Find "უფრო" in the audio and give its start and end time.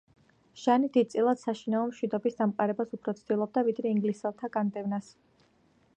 2.99-3.15